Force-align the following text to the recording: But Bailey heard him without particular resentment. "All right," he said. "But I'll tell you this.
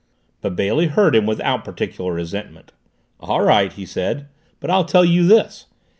But 0.41 0.55
Bailey 0.55 0.87
heard 0.87 1.15
him 1.15 1.27
without 1.27 1.63
particular 1.63 2.11
resentment. 2.11 2.71
"All 3.19 3.41
right," 3.43 3.71
he 3.71 3.85
said. 3.85 4.25
"But 4.59 4.71
I'll 4.71 4.83
tell 4.85 5.05
you 5.05 5.27
this. 5.27 5.67